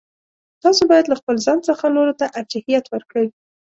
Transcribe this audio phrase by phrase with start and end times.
[0.63, 3.27] تاسو باید له خپل ځان څخه نورو ته ارجحیت ورکړئ.